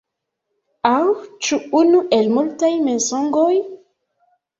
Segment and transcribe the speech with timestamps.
[0.91, 1.01] Aŭ
[1.47, 3.51] ĉu unu el multaj mensogoj?